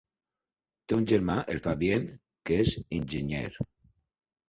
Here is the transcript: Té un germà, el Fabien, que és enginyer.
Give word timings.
Té 0.91 0.97
un 0.99 1.05
germà, 1.11 1.35
el 1.55 1.63
Fabien, 1.67 2.09
que 2.51 2.61
és 2.65 2.75
enginyer. 3.01 3.47